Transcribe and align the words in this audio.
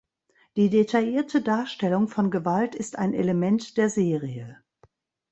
Die 0.55 0.71
detaillierte 0.71 1.43
Darstellung 1.43 2.07
von 2.07 2.31
Gewalt 2.31 2.73
ist 2.73 2.97
ein 2.97 3.13
Element 3.13 3.77
der 3.77 3.87
Serie. 3.87 4.57